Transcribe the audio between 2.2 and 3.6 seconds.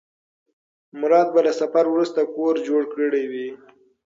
کور جوړ کړی وي.